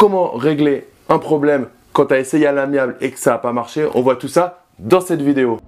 [0.00, 3.52] comment régler un problème quand tu as essayé à l'amiable et que ça n'a pas
[3.52, 3.86] marché.
[3.92, 5.58] On voit tout ça dans cette vidéo.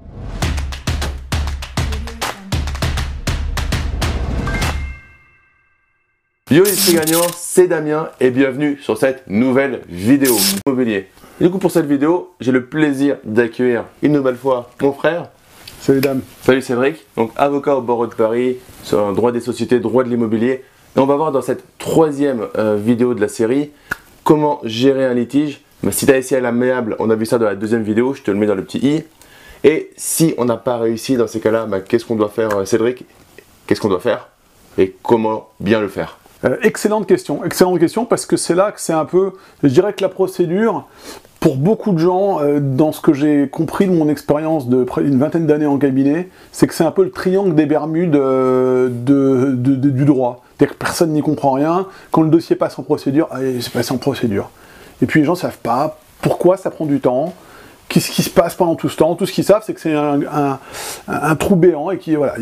[6.51, 10.35] Yo les gagnants, c'est Damien et bienvenue sur cette nouvelle vidéo
[10.67, 11.09] immobilier.
[11.39, 15.29] du coup pour cette vidéo, j'ai le plaisir d'accueillir une nouvelle fois mon frère.
[15.83, 16.23] Salut dame.
[16.41, 20.09] Salut Cédric, donc avocat au barreau de Paris, sur un droit des sociétés, droit de
[20.09, 20.65] l'immobilier.
[20.97, 23.71] Et on va voir dans cette troisième euh, vidéo de la série
[24.25, 25.61] comment gérer un litige.
[25.91, 28.23] Si tu as essayé à l'amiable, on a vu ça dans la deuxième vidéo, je
[28.23, 29.05] te le mets dans le petit i.
[29.65, 32.65] Et si on n'a pas réussi dans ces cas-là, bah, qu'est-ce qu'on doit faire euh,
[32.65, 33.05] Cédric?
[33.67, 34.29] Qu'est-ce qu'on doit faire?
[34.79, 36.19] Et comment bien le faire?
[36.45, 39.33] Euh, excellente question, excellente question parce que c'est là que c'est un peu,
[39.63, 40.89] je dirais que la procédure,
[41.43, 45.03] pour beaucoup de gens, euh, dans ce que j'ai compris de mon expérience de près
[45.03, 48.89] d'une vingtaine d'années en cabinet, c'est que c'est un peu le triangle des Bermudes euh,
[48.89, 50.45] du droit.
[50.57, 51.89] C'est-à-dire que personne n'y comprend rien.
[52.13, 53.29] Quand le dossier passe en procédure,
[53.61, 54.51] c'est passé en procédure.
[55.03, 57.35] Et puis les gens ne savent pas pourquoi ça prend du temps,
[57.93, 59.15] qu'est-ce qui se passe pendant tout ce temps.
[59.15, 62.35] Tout ce qu'ils savent, c'est que c'est un, trou béant et qui voilà.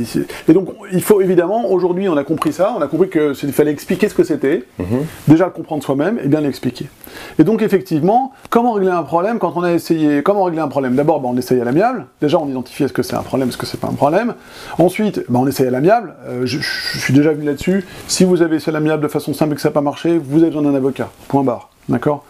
[0.48, 3.52] Et donc il faut évidemment aujourd'hui, on a compris ça, on a compris que il
[3.52, 5.04] fallait expliquer ce que c'était, mhm.
[5.28, 6.88] déjà le comprendre soi-même et bien l'expliquer.
[7.38, 10.94] Et donc effectivement, comment régler un problème quand on a essayé Comment régler un problème?
[10.94, 12.06] D'abord, ben, on essaye à l'amiable.
[12.20, 14.34] Déjà, on identifie est-ce que c'est un problème, est-ce que c'est pas un problème.
[14.78, 16.14] Ensuite, ben, on essaye à l'amiable.
[16.28, 17.84] Euh, je, suis déjà venu là-dessus.
[18.06, 20.18] Si vous avez essayé à l'amiable de façon simple et que ça n'a pas marché,
[20.18, 21.10] vous avez besoin d'un avocat.
[21.28, 21.69] Point barre.
[21.88, 22.24] D'accord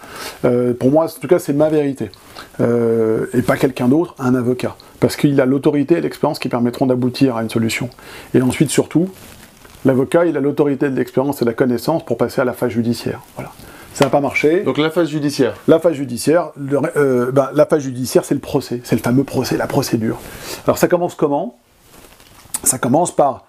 [0.45, 2.11] euh, Pour moi, en tout cas, c'est ma vérité.
[2.61, 4.77] Euh, et pas quelqu'un d'autre, un avocat.
[5.01, 7.91] Parce qu'il a l'autorité et l'expérience qui permettront d'aboutir à une solution.
[8.35, 9.09] Et ensuite, surtout,
[9.85, 12.71] l'avocat, il a l'autorité de l'expérience et de la connaissance pour passer à la phase
[12.71, 13.21] judiciaire.
[13.37, 13.53] Voilà.
[13.93, 14.61] Ça n'a pas marché.
[14.61, 16.53] Donc la phase judiciaire La phase judiciaire,
[16.97, 18.81] euh, ben, la phase judiciaire, c'est le procès.
[18.85, 20.21] C'est le fameux procès, la procédure.
[20.67, 21.59] Alors ça commence comment?
[22.63, 23.47] Ça commence par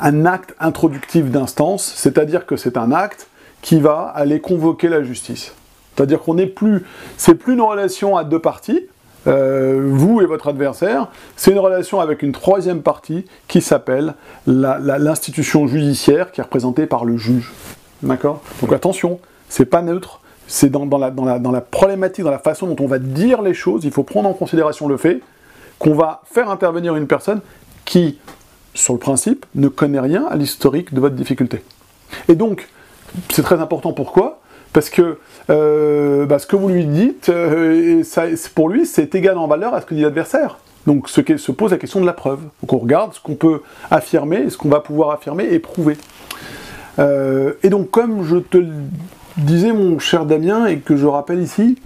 [0.00, 3.28] un acte introductif d'instance, c'est-à-dire que c'est un acte
[3.62, 5.54] qui va aller convoquer la justice.
[5.94, 6.84] C'est-à-dire qu'on n'est plus,
[7.16, 8.86] c'est plus une relation à deux parties,
[9.28, 14.14] euh, vous et votre adversaire, c'est une relation avec une troisième partie qui s'appelle
[14.46, 17.52] l'institution judiciaire qui est représentée par le juge.
[18.02, 18.42] D'accord?
[18.60, 22.40] Donc attention, c'est pas neutre, c'est dans, la, dans, la, dans la problématique, dans la
[22.40, 25.20] façon dont on va dire les choses, il faut prendre en considération le fait
[25.78, 27.40] qu'on va faire intervenir une personne
[27.84, 28.18] qui,
[28.74, 31.62] sur le principe, ne connaît rien à l'historique de votre difficulté.
[32.28, 32.68] Et donc,
[33.30, 33.92] c'est très important.
[33.92, 34.40] Pourquoi?
[34.72, 35.18] Parce que
[35.50, 38.02] euh, bah, ce que vous lui dites, euh,
[38.54, 40.58] pour lui, c'est égal en valeur à ce que dit l'adversaire.
[40.86, 42.40] Donc se pose la question de la preuve.
[42.62, 45.96] Donc on regarde ce qu'on peut affirmer, ce qu'on va pouvoir affirmer et prouver.
[46.98, 48.72] Euh, et donc comme je te le
[49.36, 51.78] disais mon cher Damien et que je rappelle ici,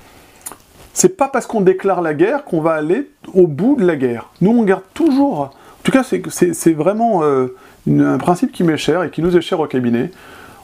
[0.95, 4.31] c'est pas parce qu'on déclare la guerre qu'on va aller au bout de la guerre.
[4.41, 5.51] Nous on garde toujours, en
[5.83, 9.67] tout cas c'est vraiment un principe qui m'est cher et qui nous est cher au
[9.67, 10.11] cabinet,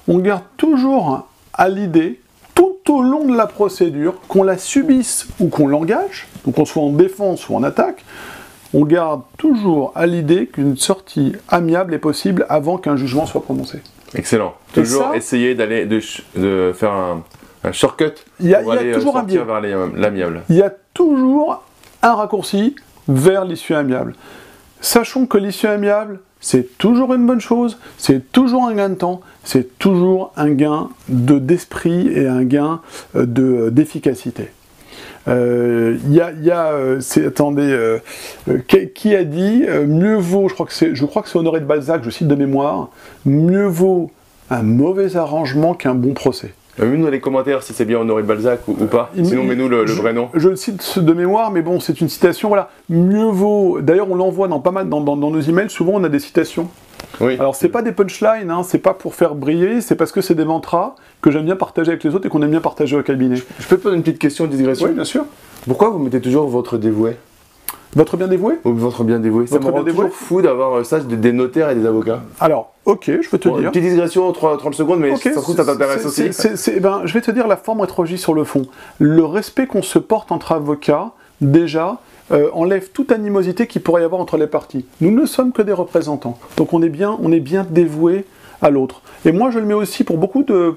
[0.08, 2.20] on garde toujours à l'idée,
[2.54, 6.82] tout au long de la procédure, qu'on la subisse ou qu'on l'engage, donc qu'on soit
[6.82, 8.04] en défense ou en attaque,
[8.74, 13.80] on garde toujours à l'idée qu'une sortie amiable est possible avant qu'un jugement soit prononcé.
[14.14, 14.54] Excellent.
[14.74, 19.60] Toujours essayer d'aller de, faire un, shortcut il y a, pour aller toujours sortir vers
[19.60, 20.42] l'amiable.
[20.48, 21.62] Il y a toujours
[22.02, 22.74] un raccourci
[23.08, 24.14] vers l'issue amiable.
[24.80, 29.22] Sachons que l'issue amiable, c'est toujours une bonne chose, c'est toujours un gain de temps,
[29.44, 32.80] c'est toujours un gain de d'esprit et un gain
[33.16, 34.48] euh, de d'efficacité.
[35.28, 37.98] Euh, il y a, euh, attendez,
[38.94, 42.34] qui a dit mieux vaut, je crois que c'est Honoré de Balzac, je cite de
[42.34, 42.90] mémoire,
[43.24, 44.10] mieux vaut
[44.50, 46.52] un mauvais arrangement qu'un bon procès.
[46.78, 49.10] Mets-nous dans les commentaires si c'est bien Honoré de Balzac ou, pas.
[49.14, 50.30] Sinon, mets-nous le, vrai nom.
[50.34, 52.48] Je le cite de mémoire, mais bon, c'est une citation.
[52.48, 52.70] Voilà.
[52.88, 53.80] Mieux vaut.
[53.80, 55.68] D'ailleurs, on l'envoie dans pas mal dans, dans, nos emails.
[55.68, 56.68] Souvent, on a des citations.
[57.20, 57.36] Oui.
[57.38, 60.34] Alors, c'est pas des punchlines, hein, c'est pas pour faire briller, c'est parce que c'est
[60.34, 63.02] des mantras que j'aime bien partager avec les autres et qu'on aime bien partager au
[63.02, 63.36] cabinet.
[63.36, 64.86] Je, peux te poser une petite question, digression?
[64.86, 65.24] Oui, bien sûr.
[65.66, 67.16] Pourquoi vous mettez toujours votre dévoué?
[67.94, 68.54] Votre bien dévoué?
[68.64, 69.46] Votre bien dévoué.
[69.46, 72.22] Ça me rend toujours fou d'avoir euh, ça des notaires et des avocats.
[72.40, 73.58] Alors, ok, je vais te dire.
[73.58, 76.80] Une petite digression, 30 secondes, mais ça se trouve, ça t'intéresse aussi.
[76.80, 78.62] ben, je vais te dire la forme rétrogie sur le fond.
[78.98, 81.10] Le respect qu'on se porte entre avocats,
[81.42, 81.98] déjà,
[82.30, 84.86] euh, enlève toute animosité qu'il pourrait y avoir entre les parties.
[85.02, 86.38] Nous ne sommes que des représentants.
[86.56, 88.24] Donc on est bien, on est bien dévoué
[88.62, 89.02] à l'autre.
[89.26, 90.76] Et moi, je le mets aussi pour beaucoup de.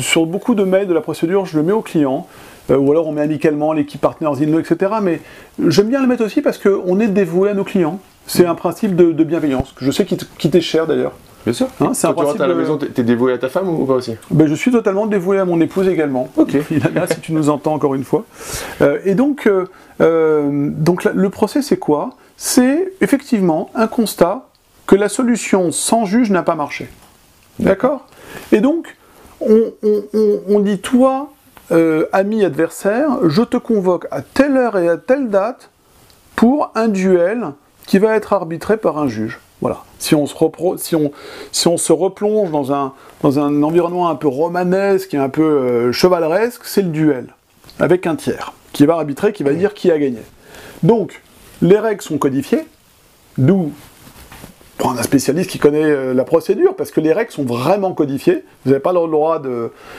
[0.00, 2.26] Sur beaucoup de mails de la procédure, je le mets au client.
[2.70, 4.92] Euh, ou alors on met amicalement l'équipe Partners Inno, etc.
[5.02, 5.20] Mais
[5.66, 8.00] j'aime bien le mettre aussi parce qu'on est dévoué à nos clients.
[8.26, 11.12] C'est un principe de, bienveillance, que je sais qui t'est cher d'ailleurs.
[11.44, 11.68] Bien sûr.
[11.80, 13.94] Hein, c'est un tu rentres à la maison, t'es dévoué à ta femme ou pas
[13.94, 14.16] aussi?
[14.30, 16.28] Ben, Je suis totalement dévoué à mon épouse également.
[16.36, 16.56] Ok.
[17.10, 18.24] si tu nous entends encore une fois.
[18.82, 19.48] Euh, et donc,
[20.00, 22.10] euh, donc le procès, c'est quoi?
[22.36, 24.48] C'est effectivement un constat
[24.86, 26.88] que la solution sans juge n'a pas marché.
[27.58, 28.06] D'accord?
[28.52, 28.96] Et donc,
[29.40, 31.30] on, dit toi,
[31.70, 35.70] euh, ami adversaire, je te convoque à telle heure et à telle date
[36.36, 37.52] pour un duel
[37.86, 39.40] qui va être arbitré par un juge.
[39.60, 39.84] Voilà.
[39.98, 40.34] Si on se,
[40.76, 41.10] si on,
[41.50, 42.92] si on se replonge dans un,
[43.22, 47.34] dans un environnement un peu romanesque et un peu euh, chevaleresque, c'est le duel,
[47.80, 50.22] avec un tiers, qui va arbitrer, qui va dire qui a gagné.
[50.82, 51.22] Donc,
[51.60, 52.66] les règles sont codifiées,
[53.36, 53.72] d'où
[54.78, 58.44] prendre un spécialiste qui connaît euh, la procédure, parce que les règles sont vraiment codifiées.
[58.64, 59.42] Vous n'avez pas le droit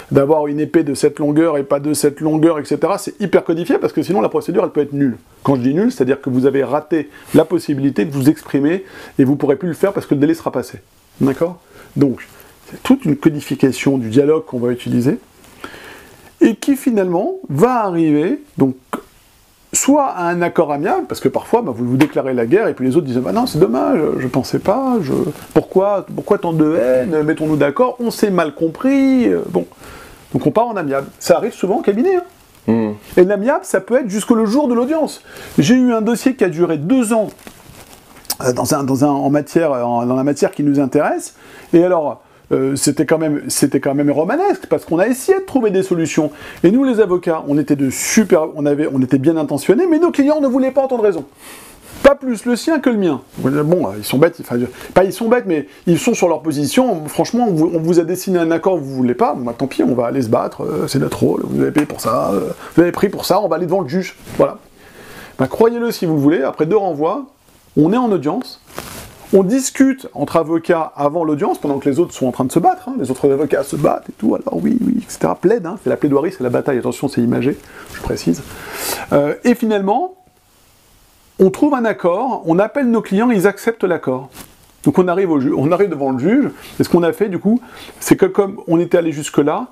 [0.10, 2.80] d'avoir une épée de cette longueur et pas de cette longueur, etc.
[2.98, 5.18] C'est hyper codifié, parce que sinon la procédure, elle peut être nulle.
[5.44, 8.86] Quand je dis nulle, c'est-à-dire que vous avez raté la possibilité de vous exprimer,
[9.20, 10.80] et vous ne pourrez plus le faire parce que le délai sera passé.
[11.20, 11.60] D'accord?
[11.98, 12.26] Donc,
[12.72, 15.20] c'est toute une codification du dialogue qu'on va utiliser,
[16.40, 18.76] et qui finalement va arriver, donc
[19.74, 22.74] soit à un accord amiable, parce que parfois bah, vous vous déclarez la guerre et
[22.74, 25.13] puis les autres disent bah non c'est dommage, je pensais pas, je...
[25.54, 29.66] pourquoi, pourquoi tant de haine, mettons-nous d'accord, on s'est mal compris, euh, bon.
[30.33, 31.07] Donc on part en amiable.
[31.18, 32.16] Ça arrive souvent au cabinet.
[32.16, 32.24] Hein.
[32.68, 32.92] Hmm.
[33.18, 35.24] Et l'amiable, ça peut être jusqu'au jour de l'audience.
[35.57, 37.30] J'ai eu un dossier qui a duré deux ans
[38.44, 41.36] euh, dans, un, dans, un, en matière, dans la matière qui nous intéresse,
[41.74, 42.21] et alors
[42.51, 46.31] euh, c'était quand même romanesque parce qu'on a essayé de trouver des solutions.
[46.63, 50.42] Et nous les avocats, on était de super, on était bien intentionnés, mais nos clients
[50.42, 51.25] ne voulaient pas entendre raison.
[52.04, 53.22] Pas plus le sien que le mien.
[53.38, 54.42] Bon, ils sont bêtes,
[55.04, 57.06] ils sont bêtes, mais ils sont sur leur position.
[57.07, 60.22] Franchement, on vous, a dessiné un accord, vous voulez pas, tant pis, on va aller
[60.22, 63.10] se battre, euh, c'est notre rôle, vous avez payé pour ça, euh, vous avez pris
[63.10, 64.16] pour ça, on va aller devant le juge.
[64.38, 64.60] Voilà.
[65.38, 67.25] Bah, croyez-le si vous voulez, après deux renvois,
[67.78, 68.62] on est en audience,
[69.34, 72.60] on discute entre avocats avant l'audience, pendant que les autres sont en train de se
[72.60, 72.90] battre.
[72.90, 72.96] Hein.
[73.00, 75.34] Les autres avocats se battent et tout, alors oui, oui, etc.
[75.40, 75.78] Plaide, hein.
[75.84, 76.78] c'est la plaidoirie, c'est la bataille.
[76.78, 77.58] Attention, c'est imagé,
[77.94, 78.42] je précise.
[79.12, 80.16] Euh, et finalement,
[81.40, 84.30] on trouve un accord, on appelle nos clients, ils acceptent l'accord.
[84.84, 87.40] Donc on arrive, au on arrive devant le juge, et ce qu'on a fait du
[87.40, 87.62] coup,
[88.00, 89.68] c'est que comme on était allé jusque-là,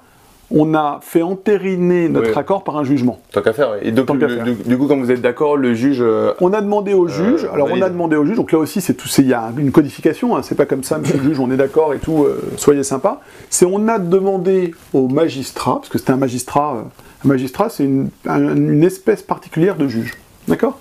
[0.50, 3.20] on a fait entériner notre accord par un jugement.
[3.32, 3.76] Tant qu'à faire.
[3.82, 6.02] Et donc, du, coup, quand vous êtes d'accord, le juge.
[6.02, 7.44] Euh, on a demandé au juge.
[7.44, 8.38] Euh, alors, on a demandé au juge.
[8.38, 9.10] Donc là aussi, c'est tout.
[9.18, 10.38] Il y a une codification.
[10.38, 12.24] Hein, c'est pas comme ça, monsieur le juge, on est d'accord et tout.
[12.24, 13.20] Euh, soyez sympa.
[13.50, 16.86] C'est on a demandé au magistrat, parce que c'était un magistrat.
[17.26, 20.14] un magistrat, c'est une, une, espèce particulière de juge.
[20.48, 20.80] D'accord?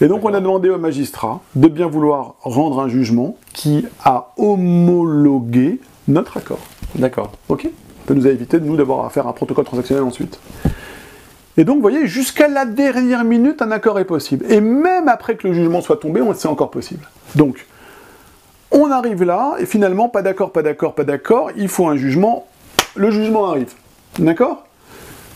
[0.00, 4.32] Et donc, on a demandé au magistrat de bien vouloir rendre un jugement qui a
[4.36, 6.58] homologué notre accord.
[6.96, 7.32] D'accord.
[7.48, 7.68] Ok?
[8.06, 10.38] Peut nous éviter, nous, d'avoir à faire un protocole transactionnel ensuite.
[11.58, 14.44] Et donc, vous voyez, jusqu'à la dernière minute, un accord est possible.
[14.50, 17.08] Et même après que le jugement soit tombé, c'est encore possible.
[17.34, 17.66] Donc,
[18.70, 22.46] on arrive là, et finalement, pas d'accord, pas d'accord, pas d'accord, il faut un jugement,
[22.94, 23.72] le jugement arrive.
[24.18, 24.64] D'accord?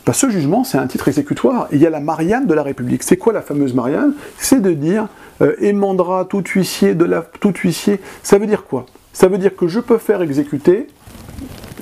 [0.04, 2.62] Bah, Ce jugement, c'est un titre exécutoire, et il y a la Marianne de la
[2.62, 3.02] République.
[3.02, 4.14] C'est quoi la fameuse Marianne?
[4.36, 5.08] C'est de dire,
[5.40, 7.22] euh, tout huissier de la...
[7.22, 8.84] tout huissier, ça veut dire quoi?
[9.12, 10.86] Ça veut dire que je peux faire exécuter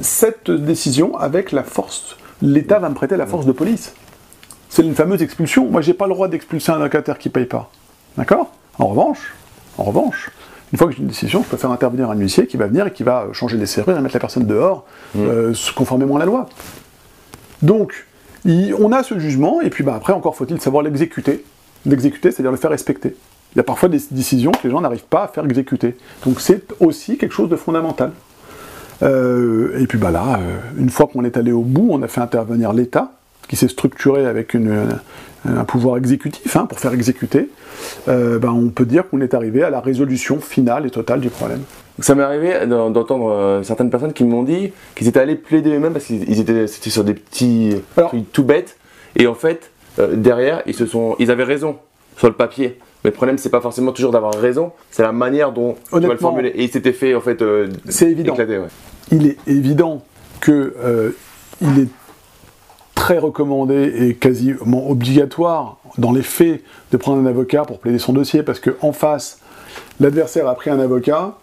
[0.00, 2.16] cette décision avec la force.
[2.42, 3.92] L'État va me prêter la force de police.
[4.68, 5.66] C'est une fameuse expulsion.
[5.66, 7.70] Moi, j'ai pas le droit d'expulser un locataire qui paye pas.
[8.16, 8.52] D'accord?
[8.78, 9.34] En revanche,
[9.76, 10.30] en revanche,
[10.72, 12.86] une fois que j'ai une décision, je peux faire intervenir un huissier qui va venir
[12.86, 14.84] et qui va changer les serrures et mettre la personne dehors,
[15.14, 15.20] mmh.
[15.20, 16.48] euh, conformément à la loi.
[17.62, 18.06] Donc,
[18.46, 21.44] on a ce jugement, et puis bah, après, encore faut-il savoir l'exécuter.
[21.86, 23.16] L'exécuter, c'est-à-dire le faire respecter.
[23.54, 25.96] Il y a parfois des décisions que les gens n'arrivent pas à faire exécuter.
[26.24, 28.12] Donc c'est aussi quelque chose de fondamental.
[29.02, 32.08] Euh, et puis bah là, euh, une fois qu'on est allé au bout, on a
[32.08, 33.12] fait intervenir l'État,
[33.48, 37.48] qui s'est structuré avec un pouvoir exécutif hein, pour faire exécuter,
[38.08, 41.30] euh, bah, on peut dire qu'on est arrivé à la résolution finale et totale du
[41.30, 41.62] problème.
[42.00, 46.04] Ça m'est arrivé d'entendre certaines personnes qui m'ont dit qu'ils étaient allés plaider eux-mêmes parce
[46.04, 48.76] qu'ils étaient, sur des petits trucs tout bêtes,
[49.16, 49.70] et en fait,
[50.12, 51.76] derrière, ils, se sont, ils avaient raison
[52.16, 52.78] sur le papier.
[53.04, 56.08] Mais le problème, c'est pas forcément toujours d'avoir raison, c'est la manière dont tu vas
[56.08, 56.48] le formuler.
[56.50, 57.42] Et il s'était fait en fait
[57.88, 58.34] c'est évident.
[58.34, 58.58] éclater.
[58.58, 58.66] Ouais
[59.10, 60.02] il est évident
[60.42, 61.10] qu'il euh,
[61.62, 61.88] est
[62.94, 68.12] très recommandé et quasiment obligatoire dans les faits de prendre un avocat pour plaider son
[68.12, 69.40] dossier parce qu'en face,
[70.00, 71.34] l'adversaire a pris un avocat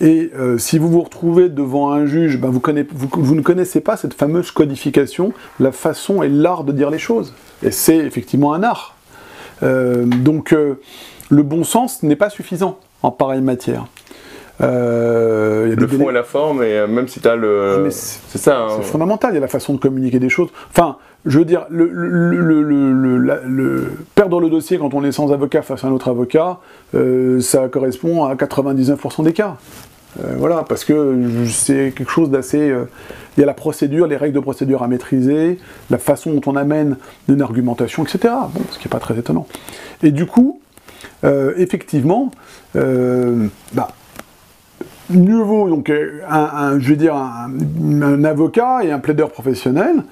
[0.00, 4.12] et euh, si vous vous retrouvez devant un juge, ben vous, ne connaissez pas cette
[4.12, 7.34] fameuse codification, la façon et l'art de dire les choses.
[7.62, 8.95] Et c'est effectivement un art.
[9.62, 10.54] Euh, donc
[11.30, 13.86] le bon sens n'est pas suffisant en pareille matière.
[14.62, 17.86] Euh, le fond et la forme, et euh, même si tu as le.
[17.86, 18.60] Ah, c'est ça.
[18.60, 18.68] Hein.
[18.76, 20.48] C'est fondamental, il y a la façon de communiquer des choses.
[20.70, 20.96] Enfin,
[21.26, 21.86] je veux dire, le,
[24.14, 26.60] perdre le dossier quand on est sans avocat face à un autre avocat,
[26.94, 29.56] euh, ça correspond à 99% des cas.
[30.38, 32.72] voilà, parce que c'est quelque chose d'assez.
[33.36, 35.58] Il y a la procédure, les règles de procédure à maîtriser,
[35.90, 36.96] la façon dont on amène
[37.28, 38.34] une argumentation, etc.
[38.70, 39.46] Ce qui n'est pas très étonnant.
[40.02, 40.60] Et du coup,
[41.22, 42.30] effectivement,
[42.74, 43.88] bah,
[45.10, 45.90] mieux vaut donc
[46.28, 50.02] un, je un, avocat et un plaideur professionnel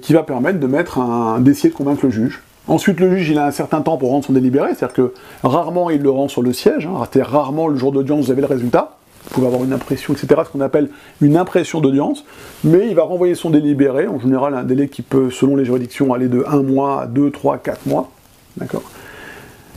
[0.00, 2.42] qui va permettre de mettre un d'essayer de convaincre le juge.
[2.68, 5.90] Ensuite, le juge, il a un certain temps pour rendre son délibéré, c'est-à-dire que rarement
[5.90, 8.98] il le rend sur le siège, hein, rarement le jour d'audience vous avez le résultat,
[9.24, 10.88] vous pouvez avoir une impression, etc., ce qu'on appelle
[11.20, 12.24] une impression d'audience,
[12.64, 16.12] mais il va renvoyer son délibéré, en général un délai qui peut, selon les juridictions,
[16.12, 18.10] aller de 1 mois à 2, 3, 4 mois,
[18.56, 18.82] d'accord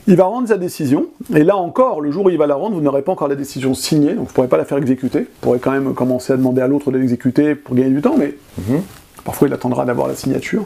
[0.07, 2.75] il va rendre sa décision, et là encore, le jour où il va la rendre,
[2.75, 5.21] vous n'aurez pas encore la décision signée, donc vous ne pourrez pas la faire exécuter.
[5.21, 8.15] Vous pourrez quand même commencer à demander à l'autre de l'exécuter pour gagner du temps,
[8.15, 8.81] mais mhm.
[9.23, 10.65] parfois il attendra d'avoir la signature.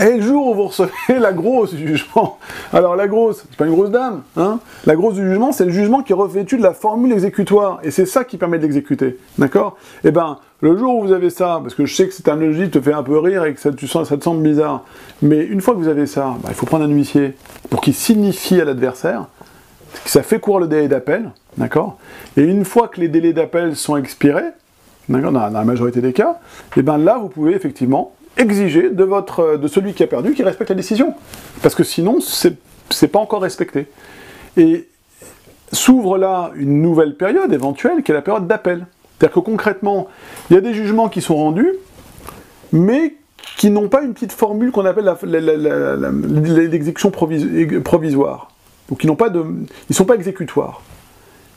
[0.00, 2.38] Et le jour où vous recevez la grosse du jugement,
[2.72, 5.70] alors la grosse, c'est pas une grosse dame, hein La grosse du jugement, c'est le
[5.70, 9.18] jugement qui est revêtu de la formule exécutoire, et c'est ça qui permet de l'exécuter,
[9.38, 9.76] d'accord?
[10.02, 12.70] Eh ben, le jour où vous avez ça, parce que je sais que cette analogie
[12.70, 14.84] te fait un peu rire et que ça, tu sens, ça te semble bizarre,
[15.22, 17.34] mais une fois que vous avez ça, bah, il faut prendre un huissier
[17.70, 19.26] pour qu'il signifie à l'adversaire
[20.02, 21.98] que ça fait courir le délai d'appel, d'accord?
[22.36, 24.50] Et une fois que les délais d'appel sont expirés,
[25.08, 26.40] d'accord, dans, la majorité des cas,
[26.76, 30.76] eh ben là, vous pouvez effectivement exiger de, celui qui a perdu qu'il respecte la
[30.76, 31.14] décision.
[31.62, 33.86] Parce que sinon, c'est pas encore respecté.
[34.56, 34.88] Et
[35.72, 38.86] s'ouvre là une nouvelle période éventuelle, qui est la période d'appel.
[39.18, 40.08] C'est-à-dire que concrètement,
[40.50, 41.72] il y a des jugements qui sont rendus,
[42.72, 43.14] mais
[43.56, 48.50] qui n'ont pas une petite formule qu'on appelle l'exécution provisoire.
[48.88, 49.10] Donc ils
[49.88, 50.82] ils sont pas exécutoires.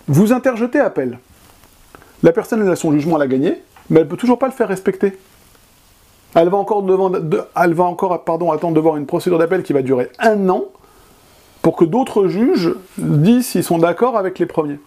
[0.07, 1.19] Vous interjetez appel.
[2.24, 4.67] La personne a son jugement, elle a gagné, mais elle peut toujours pas le faire
[4.67, 5.17] respecter.
[6.36, 6.84] Elle va encore,
[8.13, 10.65] attendre de voir une procédure d'appel qui va durer un an
[11.62, 14.79] pour que d'autres juges disent s'ils sont d'accord avec les premiers.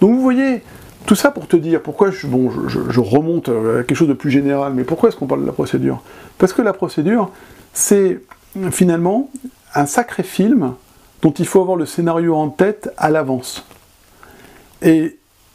[0.00, 0.62] Donc vous voyez,
[1.06, 4.30] tout ça pour te dire, pourquoi je, bon, je, remonte à quelque chose de plus
[4.30, 6.02] général, mais pourquoi est-ce qu'on parle de la procédure?
[6.38, 7.30] Parce que la procédure,
[7.72, 8.20] c'est
[8.70, 9.30] finalement
[9.74, 10.74] un sacré film
[11.22, 13.66] dont il faut avoir le scénario en tête à l'avance.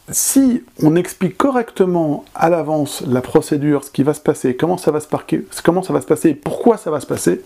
[0.09, 4.91] Si on explique correctement à l'avance la procédure, ce qui va se passer, comment ça
[4.91, 7.41] va se, parquer, comment ça va se passer, pourquoi ça va se passer,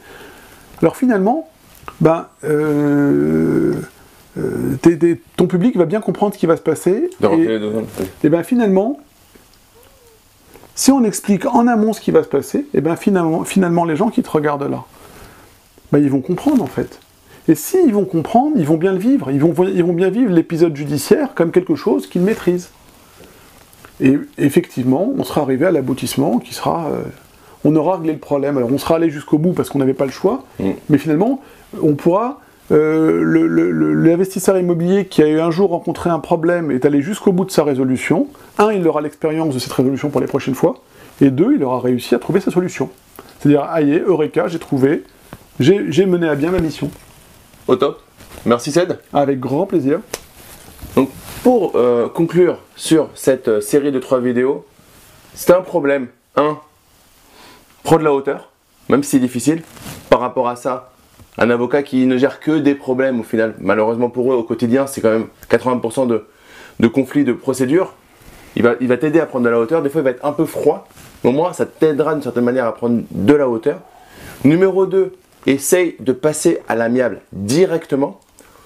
[0.82, 1.50] alors finalement,
[2.02, 3.74] ben, euh,
[4.38, 7.10] euh, ton public va bien comprendre ce qui va se passer.
[8.24, 9.00] et, ben finalement,
[10.76, 13.96] si on explique en amont ce qui va se passer, et ben finalement, finalement les
[13.96, 14.84] gens qui te regardent là,
[15.92, 17.00] ben, ils vont comprendre en fait.
[17.50, 20.34] Et s'ils vont comprendre, ils vont bien le vivre, ils vont, ils vont bien vivre
[20.34, 22.70] l'épisode judiciaire comme quelque chose qu'ils maîtrisent.
[24.02, 26.88] Et effectivement, on sera arrivé à l'aboutissement qui sera...
[26.88, 27.04] Euh,
[27.66, 28.58] on aura réglé le problème.
[28.58, 30.70] Alors on sera allé jusqu'au bout parce qu'on n'avait pas le choix, mm.
[30.90, 31.42] mais finalement,
[31.82, 32.42] on pourra...
[32.70, 37.46] Euh, L'investisseur immobilier qui a eu un jour rencontré un problème est allé jusqu'au bout
[37.46, 38.28] de sa résolution.
[38.58, 40.82] Un, il aura l'expérience de cette résolution pour les prochaines fois.
[41.22, 42.90] Et deux, il aura réussi à trouver sa solution.
[43.40, 45.04] C'est-à-dire, aïe, Eureka, j'ai trouvé,
[45.60, 46.92] j'ai mené à bien ma mission.
[47.68, 48.02] Au top.
[48.46, 49.00] Merci Ced.
[49.14, 50.00] Avec grand plaisir.
[50.96, 51.10] Donc
[51.44, 54.66] pour euh, conclure sur cette euh, série de trois vidéos,
[55.34, 56.08] c'est un problème.
[56.38, 56.58] Un,
[57.84, 58.52] prendre la hauteur,
[58.90, 59.64] même si c'est difficile.
[60.10, 60.92] Par rapport à ça,
[61.38, 64.88] un avocat qui ne gère que des problèmes au final, malheureusement pour eux au quotidien,
[64.88, 66.26] c'est quand même 80% de,
[66.80, 67.94] de conflits, de procédures.
[68.56, 69.82] Il va, il va t'aider à prendre de la hauteur.
[69.82, 70.88] Des fois, il va être un peu froid.
[71.24, 73.82] Au moins, ça t'aidera d'une certaine manière à prendre de la hauteur.
[74.44, 75.14] Numéro 2,
[75.48, 78.20] essaye de passer à l'amiable directement,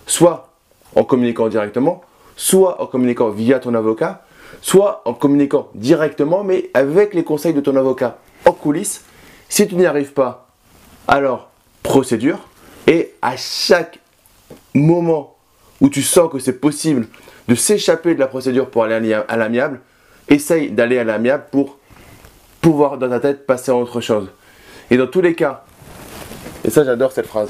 [0.06, 0.50] soit
[0.96, 2.02] en communiquant directement,
[2.36, 4.26] soit en communiquant via ton avocat,
[4.62, 9.06] soit en communiquant directement, mais avec les conseils de ton avocat en coulisses.
[9.48, 10.48] Si tu n'y arrives pas,
[11.08, 11.50] alors
[11.84, 12.40] procédure.
[12.88, 14.00] Et à chaque
[14.74, 15.36] moment
[15.80, 17.08] où tu sens que c'est possible
[17.48, 19.82] de s'échapper de la procédure pour aller à l'amiable,
[20.30, 21.78] essaye d'aller à l'amiable pour
[22.62, 24.30] pouvoir dans ta tête passer à autre chose.
[24.90, 25.64] Et dans tous les cas,
[26.64, 27.50] et ça, j'adore cette phrase.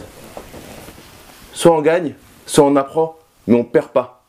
[1.53, 2.15] Soit on gagne,
[2.45, 4.23] soit on apprend, mais on perd pas.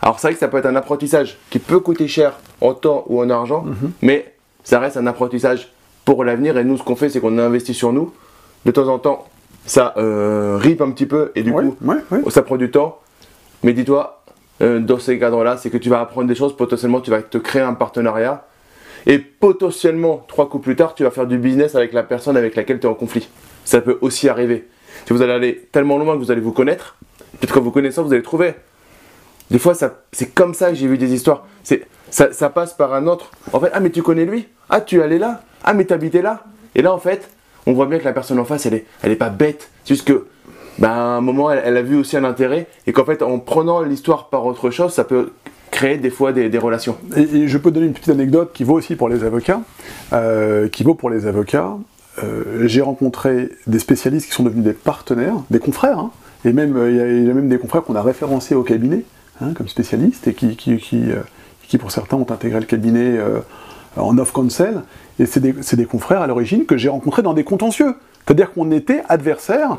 [0.00, 3.04] Alors c'est vrai que ça peut être un apprentissage qui peut coûter cher en temps
[3.08, 3.92] ou en argent, mhm.
[4.02, 5.72] mais ça reste un apprentissage
[6.04, 6.56] pour l'avenir.
[6.58, 8.12] Et nous, ce qu'on fait, c'est qu'on investit sur nous.
[8.64, 9.26] De temps en temps,
[9.66, 11.76] ça euh, rip un petit peu et du coup,
[12.30, 12.98] ça prend du temps.
[13.62, 14.22] Mais dis-toi,
[14.60, 16.56] euh, dans ces cadres-là, c'est que tu vas apprendre des choses.
[16.56, 18.46] Potentiellement, tu vas te créer un partenariat.
[19.06, 22.56] Et potentiellement, trois coups plus tard, tu vas faire du business avec la personne avec
[22.56, 23.28] laquelle tu es en conflit
[23.68, 24.66] ça peut aussi arriver.
[25.06, 26.96] Si vous allez aller tellement loin que vous allez vous connaître,
[27.38, 28.54] peut-être que vous connaissant, vous allez trouver.
[29.50, 29.74] Des fois,
[30.12, 31.46] c'est comme ça que j'ai vu des histoires.
[32.10, 33.30] Ça, passe par un autre.
[33.52, 34.48] En fait, ah, mais tu connais lui?
[34.70, 35.42] Ah, tu es allé là?
[35.62, 36.44] Ah, mais tu habitais là?
[36.74, 37.28] Et là, en fait,
[37.66, 39.68] on voit bien que la personne en face, elle est, elle est pas bête.
[39.84, 40.26] C'est juste que,
[40.78, 42.66] ben, à un moment, elle, a vu aussi un intérêt.
[42.86, 45.32] Et qu'en fait, en prenant l'histoire par autre chose, ça peut
[45.78, 46.96] créer des fois des, relations.
[47.16, 49.60] Et, je peux donner une petite anecdote qui vaut aussi pour les avocats.
[50.12, 51.76] Euh, qui vaut pour les avocats.
[52.24, 56.10] Euh, j'ai rencontré des spécialistes qui sont devenus des partenaires, des confrères, hein.
[56.44, 59.04] et même euh, il y, a même des confrères qu'on a référencés au cabinet
[59.40, 63.16] hein, comme spécialistes et qui, pour certains ont intégré le cabinet
[63.96, 64.82] en off-counsel,
[65.20, 67.94] et c'est des, confrères à l'origine que j'ai rencontrés dans des contentieux.
[68.26, 69.78] C'est-à-dire qu'on était adversaires,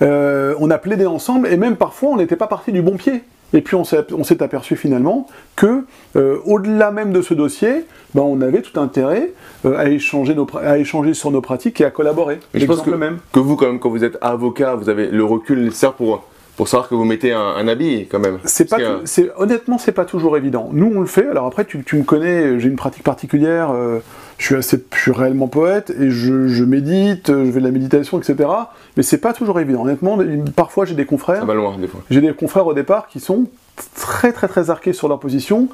[0.00, 3.22] on a plaidé ensemble, et même parfois on n'était pas parti du bon pied.
[3.52, 5.84] Et puis on s'est aperçu finalement que,
[6.16, 7.84] euh, au-delà même de ce dossier,
[8.14, 9.32] ben, on avait tout intérêt
[9.64, 12.40] euh, à, échanger nos, à échanger sur nos pratiques et à collaborer.
[12.54, 13.18] je pense que, même.
[13.32, 16.24] que vous, quand même, quand vous êtes avocat, vous avez le recul nécessaire pour
[16.56, 18.38] pour savoir que vous mettez un, habit quand même.
[18.44, 20.70] C'est pas, c'est honnêtement, c'est pas toujours évident.
[20.72, 21.28] Nous, on le fait.
[21.28, 23.70] Alors après, tu, me connais, j'ai une pratique particulière.
[23.70, 24.00] Euh,
[24.38, 28.18] je suis assez, je suis réellement poète et je, médite, je fais de la méditation,
[28.18, 28.48] etc.
[28.96, 29.82] Mais c'est pas toujours évident.
[29.82, 30.18] Honnêtement,
[30.54, 31.40] parfois j'ai des confrères.
[31.40, 32.00] Ça va loin des fois.
[32.10, 33.46] J'ai des confrères au départ qui sont
[33.94, 35.68] très très très arqués sur leur position.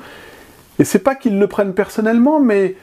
[0.79, 2.77] Et c'est pas qu'ils le prennent personnellement, mais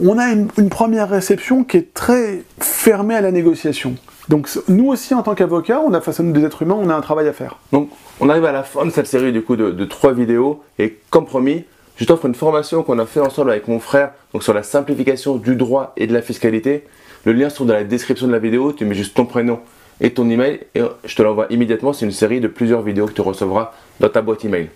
[0.00, 3.94] on a une, première réception qui est très fermée à la négociation.
[4.28, 6.88] Donc nous aussi, en tant qu'avocats, on a face à nous des êtres humains, on
[6.88, 7.58] a un travail à faire.
[7.72, 10.98] Donc on arrive à la fin de cette série du coup de, trois vidéos, et
[11.10, 11.64] comme promis,
[11.96, 15.36] je t'offre une formation qu'on a fait ensemble avec mon frère, donc sur la simplification
[15.36, 16.84] du droit et de la fiscalité.
[17.24, 19.60] Le lien se trouve dans la description de la vidéo, tu mets juste ton prénom
[20.00, 21.92] et ton email, et je te l'envoie immédiatement.
[21.92, 24.70] C'est une série de plusieurs vidéos que tu recevras dans ta boîte email.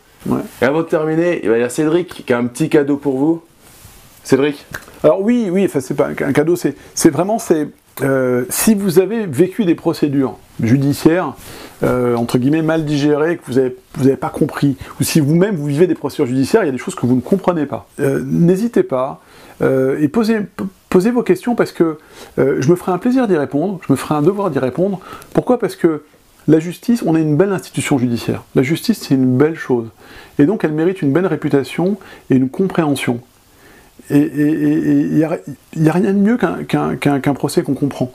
[0.63, 3.43] Et avant de terminer, il y a Cédric qui a un petit cadeau pour vous.
[4.25, 4.67] Cédric?
[5.05, 7.69] Alors oui, oui, enfin c'est pas un cadeau, c'est vraiment c'est
[8.03, 11.35] euh, si vous avez vécu des procédures judiciaires
[11.83, 13.61] euh, entre guillemets mal digérées que vous
[14.05, 16.79] n'avez pas compris, ou si vous-même vous vivez des procédures judiciaires, il y a des
[16.79, 17.89] choses que vous ne comprenez pas.
[18.01, 19.21] Euh, n'hésitez pas
[19.61, 20.39] et posez,
[20.89, 21.99] posez vos questions parce que
[22.37, 25.01] je me ferai un plaisir d'y répondre, je me ferai un devoir d'y répondre.
[25.33, 25.59] Pourquoi?
[25.59, 26.05] Parce que
[26.47, 28.45] la justice, on est une belle institution judiciaire.
[28.55, 29.89] La justice, c'est une belle chose.
[30.39, 31.99] Et donc, elle mérite une belle réputation
[32.31, 33.21] et une compréhension.
[34.11, 38.11] Et il n'y a, rien de mieux qu'un procès qu'on comprend.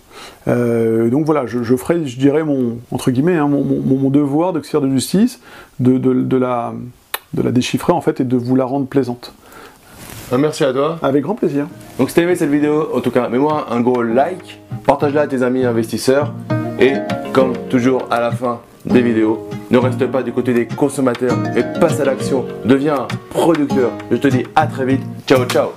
[0.47, 5.39] Euh, donc voilà, je, ferai, je dirais, mon, entre guillemets, hein, mon, devoir de justice,
[5.79, 6.73] de, de, la,
[7.33, 9.33] de la déchiffrer en fait et de vous la rendre plaisante.
[10.31, 10.97] Ah, merci à toi.
[11.03, 11.67] Avec grand plaisir.
[12.00, 15.27] Donc si t'as aimé cette vidéo, en tout cas, mets-moi un gros like, partage-la à
[15.27, 16.33] tes amis investisseurs
[16.79, 16.93] et
[17.33, 21.63] comme toujours à la fin des vidéos, ne reste pas du côté des consommateurs et
[21.79, 22.45] passe à l'action.
[22.65, 23.91] Deviens producteur.
[24.12, 25.01] Je te dis à très vite.
[25.27, 25.69] Ciao, ciao